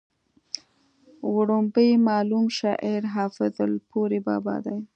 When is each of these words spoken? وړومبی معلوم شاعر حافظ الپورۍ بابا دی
وړومبی 1.35 1.89
معلوم 2.07 2.45
شاعر 2.59 3.01
حافظ 3.15 3.53
الپورۍ 3.65 4.19
بابا 4.27 4.55
دی 4.65 4.77